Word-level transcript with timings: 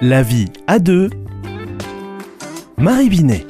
La 0.00 0.22
vie 0.22 0.46
à 0.68 0.78
deux. 0.78 1.10
Marie 2.76 3.08
Binet. 3.08 3.44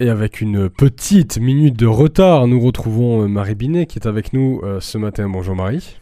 Et 0.00 0.08
avec 0.08 0.40
une 0.40 0.68
petite 0.68 1.38
minute 1.38 1.78
de 1.78 1.86
retard, 1.86 2.48
nous 2.48 2.58
retrouvons 2.58 3.22
euh, 3.22 3.28
Marie 3.28 3.54
Binet 3.54 3.86
qui 3.86 4.00
est 4.00 4.08
avec 4.08 4.32
nous 4.32 4.60
euh, 4.64 4.80
ce 4.80 4.98
matin. 4.98 5.28
Bonjour 5.28 5.54
Marie. 5.54 6.00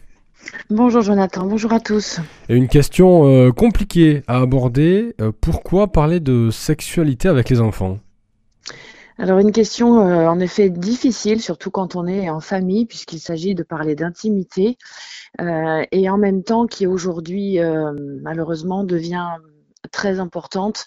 Bonjour 0.70 1.02
Jonathan, 1.02 1.44
bonjour 1.44 1.74
à 1.74 1.80
tous. 1.80 2.20
Et 2.48 2.56
une 2.56 2.68
question 2.68 3.26
euh, 3.26 3.52
compliquée 3.52 4.22
à 4.26 4.38
aborder. 4.38 5.14
pourquoi 5.42 5.92
parler 5.92 6.20
de 6.20 6.48
sexualité 6.50 7.28
avec 7.28 7.50
les 7.50 7.60
enfants? 7.60 7.98
Alors 9.20 9.38
une 9.38 9.52
question 9.52 9.98
en 9.98 10.40
effet 10.40 10.70
difficile, 10.70 11.40
surtout 11.40 11.70
quand 11.70 11.94
on 11.94 12.06
est 12.06 12.30
en 12.30 12.40
famille, 12.40 12.86
puisqu'il 12.86 13.20
s'agit 13.20 13.54
de 13.54 13.62
parler 13.62 13.94
d'intimité, 13.94 14.78
et 15.38 16.10
en 16.10 16.16
même 16.16 16.42
temps 16.42 16.66
qui 16.66 16.86
aujourd'hui 16.86 17.58
malheureusement 18.22 18.82
devient 18.82 19.36
très 19.90 20.20
importante. 20.20 20.86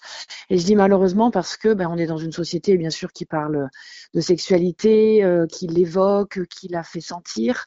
Et 0.50 0.58
je 0.58 0.64
dis 0.64 0.76
malheureusement 0.76 1.30
parce 1.30 1.56
que 1.56 1.74
ben, 1.74 1.88
on 1.90 1.96
est 1.96 2.06
dans 2.06 2.18
une 2.18 2.32
société 2.32 2.76
bien 2.76 2.90
sûr 2.90 3.12
qui 3.12 3.24
parle 3.24 3.68
de 4.14 4.20
sexualité, 4.20 5.24
euh, 5.24 5.46
qui 5.46 5.66
l'évoque, 5.66 6.40
qui 6.48 6.68
la 6.68 6.82
fait 6.82 7.00
sentir. 7.00 7.66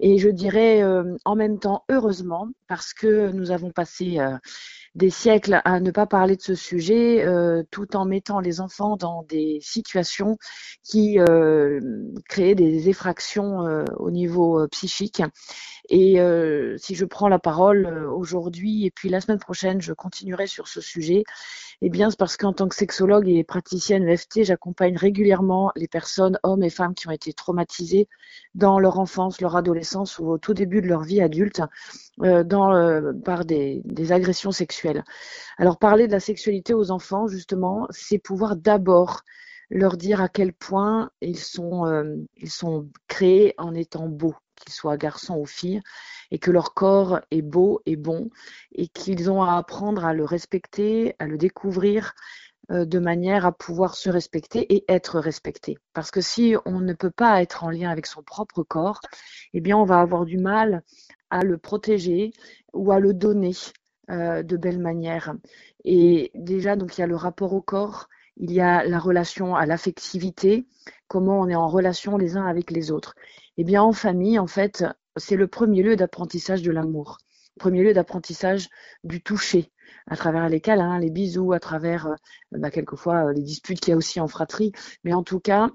Et 0.00 0.18
je 0.18 0.28
dirais 0.28 0.82
euh, 0.82 1.16
en 1.24 1.36
même 1.36 1.58
temps 1.58 1.84
heureusement 1.88 2.48
parce 2.66 2.94
que 2.94 3.30
nous 3.30 3.50
avons 3.50 3.70
passé 3.70 4.18
euh, 4.18 4.36
des 4.94 5.10
siècles 5.10 5.60
à 5.64 5.80
ne 5.80 5.90
pas 5.90 6.06
parler 6.06 6.36
de 6.36 6.42
ce 6.42 6.54
sujet, 6.54 7.24
tout 7.70 7.96
en 7.96 8.04
mettant 8.04 8.40
les 8.40 8.60
enfants 8.60 8.96
dans 8.98 9.22
des 9.22 9.58
situations 9.62 10.36
qui 10.82 11.16
créaient 12.28 12.54
des 12.54 12.90
effractions 12.90 13.60
au 13.96 14.10
niveau 14.10 14.68
psychique. 14.68 15.22
Et 15.88 16.20
euh, 16.20 16.76
si 16.78 16.94
je 16.94 17.04
prends 17.04 17.28
la 17.28 17.38
parole 17.38 17.86
euh, 17.86 18.10
aujourd'hui 18.10 18.86
et 18.86 18.90
puis 18.90 19.08
la 19.08 19.20
semaine 19.20 19.38
prochaine, 19.38 19.80
je 19.80 19.92
continuerai 19.92 20.46
sur 20.46 20.68
ce 20.68 20.80
sujet, 20.80 21.24
eh 21.80 21.90
bien, 21.90 22.10
c'est 22.10 22.18
parce 22.18 22.36
qu'en 22.36 22.52
tant 22.52 22.68
que 22.68 22.76
sexologue 22.76 23.28
et 23.28 23.42
praticienne 23.42 24.08
EFT, 24.08 24.44
j'accompagne 24.44 24.96
régulièrement 24.96 25.72
les 25.74 25.88
personnes, 25.88 26.38
hommes 26.44 26.62
et 26.62 26.70
femmes, 26.70 26.94
qui 26.94 27.08
ont 27.08 27.12
été 27.12 27.32
traumatisées 27.32 28.08
dans 28.54 28.78
leur 28.78 29.00
enfance, 29.00 29.40
leur 29.40 29.56
adolescence 29.56 29.81
ou 30.18 30.30
au 30.30 30.38
tout 30.38 30.54
début 30.54 30.80
de 30.80 30.88
leur 30.88 31.02
vie 31.02 31.20
adulte 31.20 31.60
euh, 32.22 32.44
euh, 32.52 33.12
par 33.24 33.44
des, 33.44 33.82
agressions 34.10 34.52
sexuelles. 34.52 35.04
Alors, 35.58 35.78
parler 35.78 36.06
de 36.06 36.12
la 36.12 36.20
sexualité 36.20 36.74
aux 36.74 36.90
enfants, 36.90 37.26
justement, 37.26 37.86
c'est 37.90 38.18
pouvoir 38.18 38.56
d'abord 38.56 39.22
leur 39.70 39.96
dire 39.96 40.20
à 40.20 40.28
quel 40.28 40.52
point 40.52 41.10
ils 41.20 41.38
sont, 41.38 41.86
euh, 41.86 42.16
ils 42.36 42.50
sont 42.50 42.88
créés 43.08 43.54
en 43.58 43.74
étant 43.74 44.08
beaux 44.08 44.34
qu'ils 44.56 44.72
soient 44.72 44.96
garçons 44.96 45.38
ou 45.38 45.46
filles, 45.46 45.80
et 46.30 46.38
que 46.38 46.50
leur 46.50 46.74
corps 46.74 47.20
est 47.30 47.42
beau 47.42 47.80
et 47.86 47.96
bon, 47.96 48.30
et 48.72 48.86
qu'ils 48.88 49.30
ont 49.30 49.42
à 49.42 49.56
apprendre 49.56 50.04
à 50.04 50.14
le 50.14 50.24
respecter, 50.24 51.16
à 51.18 51.26
le 51.26 51.36
découvrir 51.36 52.14
de 52.68 52.98
manière 52.98 53.44
à 53.44 53.52
pouvoir 53.52 53.94
se 53.96 54.08
respecter 54.08 54.72
et 54.72 54.84
être 54.88 55.18
respecté. 55.18 55.76
Parce 55.92 56.10
que 56.10 56.20
si 56.20 56.54
on 56.64 56.80
ne 56.80 56.92
peut 56.92 57.10
pas 57.10 57.42
être 57.42 57.64
en 57.64 57.70
lien 57.70 57.90
avec 57.90 58.06
son 58.06 58.22
propre 58.22 58.62
corps, 58.62 59.00
eh 59.52 59.60
bien 59.60 59.76
on 59.76 59.84
va 59.84 60.00
avoir 60.00 60.24
du 60.24 60.38
mal 60.38 60.82
à 61.30 61.42
le 61.42 61.58
protéger 61.58 62.32
ou 62.72 62.92
à 62.92 63.00
le 63.00 63.14
donner 63.14 63.52
euh, 64.10 64.42
de 64.42 64.56
belle 64.56 64.78
manière. 64.78 65.34
Et 65.84 66.30
déjà, 66.34 66.76
donc 66.76 66.98
il 66.98 67.00
y 67.00 67.04
a 67.04 67.06
le 67.06 67.16
rapport 67.16 67.52
au 67.52 67.62
corps, 67.62 68.08
il 68.36 68.52
y 68.52 68.60
a 68.60 68.84
la 68.84 68.98
relation 68.98 69.54
à 69.54 69.64
l'affectivité, 69.64 70.66
comment 71.08 71.40
on 71.40 71.48
est 71.48 71.54
en 71.54 71.68
relation 71.68 72.18
les 72.18 72.36
uns 72.36 72.46
avec 72.46 72.70
les 72.70 72.90
autres. 72.90 73.14
Eh 73.56 73.64
bien, 73.64 73.82
en 73.82 73.92
famille, 73.92 74.38
en 74.38 74.46
fait, 74.46 74.84
c'est 75.16 75.36
le 75.36 75.46
premier 75.46 75.82
lieu 75.82 75.96
d'apprentissage 75.96 76.62
de 76.62 76.70
l'amour, 76.70 77.18
premier 77.58 77.82
lieu 77.82 77.92
d'apprentissage 77.94 78.68
du 79.04 79.22
toucher, 79.22 79.70
à 80.06 80.16
travers 80.16 80.48
les 80.48 80.60
câlins, 80.60 80.98
les 80.98 81.10
bisous, 81.10 81.52
à 81.52 81.60
travers 81.60 82.06
euh, 82.06 82.14
bah, 82.52 82.70
quelquefois 82.70 83.26
euh, 83.26 83.32
les 83.32 83.42
disputes 83.42 83.80
qu'il 83.80 83.90
y 83.90 83.94
a 83.94 83.96
aussi 83.96 84.20
en 84.20 84.28
fratrie. 84.28 84.72
Mais 85.04 85.12
en 85.12 85.22
tout 85.22 85.40
cas, 85.40 85.70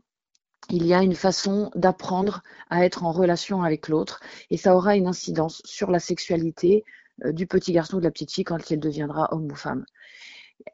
il 0.69 0.85
y 0.85 0.93
a 0.93 1.01
une 1.01 1.15
façon 1.15 1.71
d'apprendre 1.75 2.41
à 2.69 2.85
être 2.85 3.03
en 3.03 3.11
relation 3.11 3.63
avec 3.63 3.87
l'autre 3.87 4.19
et 4.49 4.57
ça 4.57 4.75
aura 4.75 4.95
une 4.95 5.07
incidence 5.07 5.61
sur 5.65 5.91
la 5.91 5.99
sexualité 5.99 6.83
euh, 7.25 7.31
du 7.31 7.47
petit 7.47 7.71
garçon 7.71 7.97
ou 7.97 7.99
de 7.99 8.05
la 8.05 8.11
petite 8.11 8.31
fille 8.31 8.43
quand 8.43 8.69
il 8.69 8.79
deviendra 8.79 9.29
homme 9.31 9.51
ou 9.51 9.55
femme. 9.55 9.85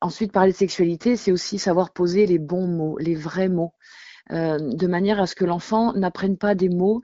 Ensuite, 0.02 0.32
parler 0.32 0.54
de 0.54 0.58
sexualité, 0.58 1.18
c'est 1.18 1.32
aussi 1.32 1.60
savoir 1.60 1.92
poser 1.92 2.26
les 2.26 2.40
bons 2.40 2.68
mots, 2.68 2.98
les 3.00 3.16
vrais 3.16 3.50
mots. 3.50 3.74
De 4.30 4.88
manière 4.88 5.20
à 5.20 5.28
ce 5.28 5.36
que 5.36 5.44
l'enfant 5.44 5.92
n'apprenne 5.92 6.38
pas 6.38 6.56
des 6.56 6.70
mots 6.70 7.02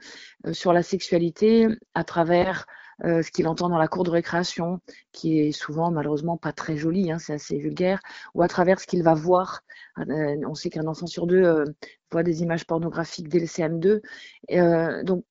sur 0.54 0.72
la 0.72 0.82
sexualité 0.82 1.68
à 1.94 2.06
travers 2.06 2.66
euh, 3.06 3.22
ce 3.22 3.32
qu'il 3.32 3.48
entend 3.48 3.70
dans 3.70 3.78
la 3.78 3.88
cour 3.88 4.04
de 4.04 4.10
récréation, 4.12 4.80
qui 5.12 5.40
est 5.40 5.52
souvent 5.52 5.92
malheureusement 5.92 6.38
pas 6.38 6.52
très 6.54 6.78
joli, 6.78 7.12
hein, 7.12 7.20
c'est 7.20 7.34
assez 7.34 7.58
vulgaire, 7.58 8.00
ou 8.34 8.42
à 8.42 8.48
travers 8.48 8.80
ce 8.80 8.88
qu'il 8.88 9.04
va 9.04 9.14
voir. 9.14 9.62
on 9.98 10.56
sait 10.56 10.70
qu'un 10.70 10.88
enfant 10.88 11.08
sur 11.08 11.28
deux 11.28 11.64
voit 12.12 12.24
des 12.24 12.42
images 12.44 12.66
pornographiques 12.66 13.30
dès 13.30 13.40
le 13.40 13.46
CM2. 13.46 15.04
donc 15.04 15.26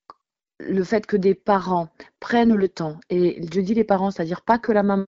le 0.61 0.85
fait 0.85 1.07
que 1.07 1.17
des 1.17 1.35
parents 1.35 1.89
prennent 2.21 2.55
le 2.55 2.69
temps, 2.69 2.99
et 3.11 3.41
je 3.53 3.61
dis 3.61 3.75
les 3.75 3.85
parents, 3.85 4.11
c'est-à-dire 4.11 4.43
pas 4.43 4.59
que 4.59 4.73
la 4.73 4.83
maman, 4.83 5.07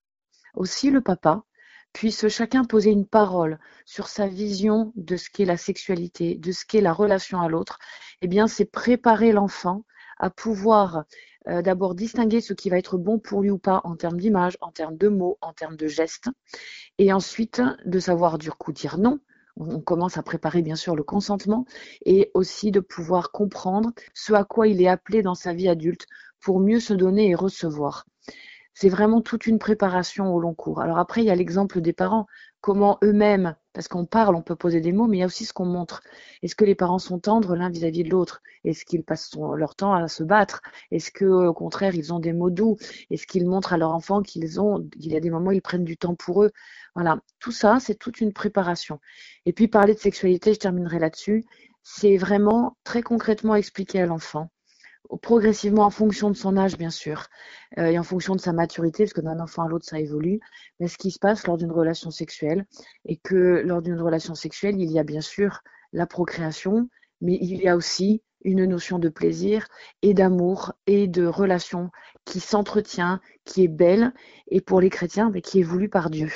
aussi 0.54 0.91
le 0.91 1.00
papa, 1.00 1.44
puisse 1.93 2.28
chacun 2.28 2.65
poser 2.65 2.91
une 2.91 3.06
parole 3.06 3.59
sur 3.84 4.09
sa 4.09 4.26
vision 4.26 4.93
de 4.97 5.16
ce 5.16 5.28
qu'est 5.31 5.44
la 5.44 5.56
sexualité, 5.56 6.37
de 6.37 6.53
ce 6.53 6.65
qu'est 6.65 6.81
la 6.81 6.93
relation 6.93 7.41
à 7.41 7.49
l'autre, 7.49 7.78
eh 8.22 8.28
bien, 8.28 8.47
c'est 8.47 8.65
préparer 8.65 9.32
l'enfant 9.32 9.84
à 10.19 10.31
pouvoir 10.31 11.04
euh, 11.48 11.62
d'abord 11.62 11.94
distinguer 11.94 12.40
ce 12.40 12.52
qui 12.52 12.70
va 12.70 12.78
être 12.78 12.98
bon 12.98 13.18
pour 13.18 13.42
lui 13.42 13.50
ou 13.50 13.58
pas 13.58 13.80
en 13.84 13.96
termes 13.96 14.18
d'image, 14.18 14.56
en 14.60 14.70
termes 14.70 14.96
de 14.96 15.08
mots, 15.08 15.38
en 15.40 15.52
termes 15.52 15.76
de 15.76 15.86
gestes, 15.86 16.28
et 16.98 17.12
ensuite 17.12 17.62
de 17.84 17.98
savoir 17.98 18.38
du 18.38 18.50
coup 18.50 18.72
dire 18.72 18.98
non. 18.98 19.20
On 19.56 19.80
commence 19.80 20.16
à 20.16 20.22
préparer 20.22 20.62
bien 20.62 20.76
sûr 20.76 20.96
le 20.96 21.02
consentement 21.02 21.66
et 22.06 22.30
aussi 22.34 22.70
de 22.70 22.80
pouvoir 22.80 23.30
comprendre 23.30 23.90
ce 24.14 24.32
à 24.32 24.44
quoi 24.44 24.68
il 24.68 24.80
est 24.80 24.88
appelé 24.88 25.22
dans 25.22 25.34
sa 25.34 25.52
vie 25.52 25.68
adulte 25.68 26.06
pour 26.40 26.60
mieux 26.60 26.80
se 26.80 26.94
donner 26.94 27.28
et 27.28 27.34
recevoir 27.34 28.06
c'est 28.75 28.88
vraiment 28.88 29.20
toute 29.20 29.47
une 29.47 29.58
préparation 29.58 30.34
au 30.34 30.41
long 30.41 30.54
cours. 30.54 30.81
Alors 30.81 30.98
après, 30.98 31.22
il 31.22 31.26
y 31.26 31.31
a 31.31 31.34
l'exemple 31.34 31.81
des 31.81 31.92
parents, 31.92 32.26
comment 32.60 32.98
eux-mêmes, 33.03 33.56
parce 33.72 33.88
qu'on 33.88 34.06
parle, 34.06 34.34
on 34.34 34.42
peut 34.42 34.56
poser 34.56 34.81
des 34.81 34.92
mots, 34.92 35.06
mais 35.06 35.19
il 35.19 35.20
y 35.20 35.22
a 35.22 35.26
aussi 35.26 35.44
ce 35.44 35.53
qu'on 35.53 35.64
montre. 35.66 36.03
Est-ce 36.42 36.54
que 36.54 36.64
les 36.64 36.75
parents 36.75 36.98
sont 36.98 37.19
tendres 37.19 37.56
l'un 37.56 37.70
vis-à-vis 37.70 38.04
de 38.04 38.10
l'autre? 38.10 38.42
Est-ce 38.64 38.84
qu'ils 38.84 39.04
passent 39.04 39.34
leur 39.56 39.75
temps 39.76 39.94
à 39.94 40.08
se 40.08 40.22
battre? 40.22 40.60
Est-ce 40.91 41.10
que, 41.10 41.25
au 41.25 41.54
contraire, 41.54 41.94
ils 41.94 42.12
ont 42.12 42.20
des 42.20 42.32
mots 42.32 42.50
doux? 42.50 42.76
Est-ce 43.10 43.26
qu'ils 43.26 43.47
montrent 43.47 43.72
à 43.72 43.78
leur 43.78 43.92
enfant 43.92 44.22
qu'ils 44.22 44.60
ont, 44.60 44.88
il 44.97 45.12
y 45.12 45.16
a 45.16 45.20
des 45.20 45.31
moments 45.31 45.50
où 45.50 45.52
ils 45.52 45.62
prennent 45.62 45.84
du 45.84 45.97
temps 45.97 46.14
pour 46.14 46.44
eux? 46.44 46.50
Voilà, 46.94 47.20
tout 47.38 47.52
ça, 47.52 47.78
c'est 47.81 47.94
toute 47.97 48.20
une 48.20 48.32
préparation. 48.32 49.00
Et 49.47 49.52
puis 49.52 49.69
parler 49.69 49.94
de 49.94 50.00
sexualité, 50.00 50.54
je 50.54 50.58
terminerai 50.58 50.98
là-dessus. 50.98 51.44
C'est 51.82 52.16
vraiment 52.16 52.76
très 52.84 53.02
concrètement 53.02 53.54
expliquer 53.54 54.00
à 54.02 54.06
l'enfant 54.06 54.50
progressivement 55.19 55.84
en 55.84 55.91
fonction 55.91 56.31
de 56.31 56.37
son 56.37 56.56
âge, 56.56 56.76
bien 56.76 56.91
sûr, 56.91 57.26
euh, 57.78 57.87
et 57.87 57.98
en 57.98 58.03
fonction 58.03 58.34
de 58.34 58.41
sa 58.41 58.53
maturité, 58.53 59.04
parce 59.04 59.12
que 59.12 59.21
d'un 59.21 59.41
enfant 59.41 59.65
à 59.65 59.69
l'autre, 59.69 59.87
ça 59.87 59.98
évolue, 59.98 60.41
mais 60.78 60.88
ce 60.88 60.98
qui 60.98 61.10
se 61.10 61.19
passe 61.19 61.47
lors 61.47 61.56
d'une 61.56 61.72
relation 61.72 62.10
sexuelle, 62.10 62.66
et 63.04 63.16
que 63.16 63.62
lors 63.65 63.82
d'une 63.82 64.00
relation 64.00 64.34
sexuelle, 64.34 64.81
il 64.81 64.91
y 64.91 64.99
a 64.99 65.04
bien 65.04 65.20
sûr 65.20 65.60
la 65.93 66.06
procréation, 66.06 66.88
mais 67.20 67.38
il 67.41 67.56
y 67.60 67.69
a 67.69 67.76
aussi 67.76 68.22
une 68.43 68.65
notion 68.65 68.99
de 68.99 69.09
plaisir 69.09 69.66
et 70.03 70.15
d'amour 70.15 70.72
et 70.87 71.06
de 71.09 71.26
relation 71.26 71.91
qui 72.25 72.41
s'entretient, 72.41 73.20
qui 73.44 73.65
est 73.65 73.69
belle, 73.69 74.12
et 74.49 74.60
pour 74.60 74.81
les 74.81 74.91
chrétiens, 74.91 75.31
mais 75.31 75.43
qui 75.43 75.60
est 75.60 75.65
voulue 75.65 75.91
par 75.91 76.10
Dieu. 76.10 76.31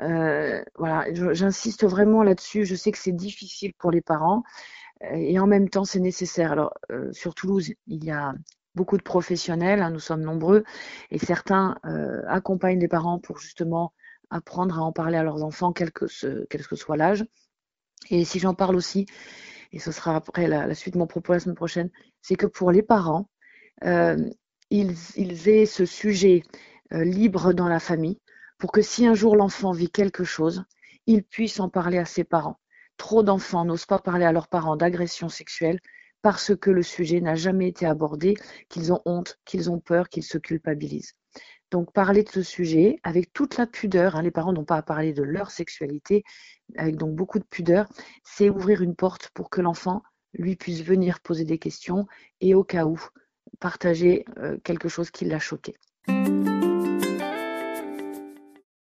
Euh, 0.00 0.62
voilà, 0.76 1.04
j'insiste 1.12 1.84
vraiment 1.84 2.22
là-dessus. 2.22 2.64
Je 2.64 2.74
sais 2.74 2.90
que 2.90 2.98
c'est 2.98 3.12
difficile 3.12 3.72
pour 3.74 3.90
les 3.90 4.00
parents, 4.00 4.42
et 5.02 5.38
en 5.38 5.46
même 5.46 5.68
temps, 5.68 5.84
c'est 5.84 6.00
nécessaire. 6.00 6.52
Alors, 6.52 6.74
euh, 6.90 7.12
sur 7.12 7.34
Toulouse, 7.34 7.72
il 7.86 8.04
y 8.04 8.10
a 8.10 8.34
beaucoup 8.74 8.96
de 8.96 9.02
professionnels, 9.02 9.82
hein, 9.82 9.90
nous 9.90 10.00
sommes 10.00 10.22
nombreux, 10.22 10.64
et 11.10 11.18
certains 11.18 11.76
euh, 11.84 12.22
accompagnent 12.28 12.78
les 12.78 12.88
parents 12.88 13.18
pour 13.18 13.38
justement 13.38 13.92
apprendre 14.30 14.78
à 14.78 14.82
en 14.82 14.92
parler 14.92 15.16
à 15.16 15.24
leurs 15.24 15.42
enfants, 15.42 15.72
quel 15.72 15.90
que, 15.90 16.06
quel 16.48 16.66
que 16.66 16.76
soit 16.76 16.96
l'âge. 16.96 17.24
Et 18.10 18.24
si 18.24 18.38
j'en 18.38 18.54
parle 18.54 18.76
aussi, 18.76 19.06
et 19.72 19.78
ce 19.78 19.92
sera 19.92 20.16
après 20.16 20.46
la, 20.46 20.74
suite 20.74 20.94
de 20.94 20.98
mon 20.98 21.06
propos 21.06 21.32
la 21.32 21.40
semaine 21.40 21.56
prochaine, 21.56 21.90
c'est 22.22 22.36
que 22.36 22.46
pour 22.46 22.70
les 22.70 22.82
parents, 22.82 23.28
euh, 23.84 24.16
ils, 24.70 24.94
ils, 25.16 25.48
aient 25.48 25.66
ce 25.66 25.84
sujet 25.84 26.42
libre 26.92 27.52
dans 27.52 27.68
la 27.68 27.80
famille 27.80 28.18
pour 28.58 28.72
que 28.72 28.82
si 28.82 29.06
un 29.06 29.14
jour 29.14 29.36
l'enfant 29.36 29.72
vit 29.72 29.90
quelque 29.90 30.24
chose, 30.24 30.64
il 31.06 31.24
puisse 31.24 31.58
en 31.60 31.68
parler 31.68 31.98
à 31.98 32.04
ses 32.04 32.24
parents. 32.24 32.60
Trop 33.00 33.22
d'enfants 33.22 33.64
n'osent 33.64 33.86
pas 33.86 33.98
parler 33.98 34.26
à 34.26 34.32
leurs 34.32 34.48
parents 34.48 34.76
d'agression 34.76 35.30
sexuelle 35.30 35.80
parce 36.20 36.54
que 36.54 36.68
le 36.68 36.82
sujet 36.82 37.22
n'a 37.22 37.34
jamais 37.34 37.66
été 37.66 37.86
abordé, 37.86 38.36
qu'ils 38.68 38.92
ont 38.92 39.00
honte, 39.06 39.38
qu'ils 39.46 39.70
ont 39.70 39.80
peur, 39.80 40.10
qu'ils 40.10 40.22
se 40.22 40.36
culpabilisent. 40.36 41.14
Donc 41.70 41.94
parler 41.94 42.24
de 42.24 42.28
ce 42.28 42.42
sujet 42.42 42.98
avec 43.02 43.32
toute 43.32 43.56
la 43.56 43.66
pudeur, 43.66 44.16
hein, 44.16 44.22
les 44.22 44.30
parents 44.30 44.52
n'ont 44.52 44.66
pas 44.66 44.76
à 44.76 44.82
parler 44.82 45.14
de 45.14 45.22
leur 45.22 45.50
sexualité, 45.50 46.24
avec 46.76 46.96
donc 46.96 47.14
beaucoup 47.14 47.38
de 47.38 47.44
pudeur, 47.44 47.88
c'est 48.22 48.50
ouvrir 48.50 48.82
une 48.82 48.94
porte 48.94 49.30
pour 49.32 49.48
que 49.48 49.62
l'enfant, 49.62 50.02
lui, 50.34 50.54
puisse 50.56 50.82
venir 50.82 51.20
poser 51.20 51.46
des 51.46 51.58
questions 51.58 52.06
et 52.42 52.54
au 52.54 52.64
cas 52.64 52.84
où 52.84 53.00
partager 53.60 54.26
euh, 54.36 54.58
quelque 54.62 54.90
chose 54.90 55.10
qui 55.10 55.24
l'a 55.24 55.38
choqué. 55.38 55.74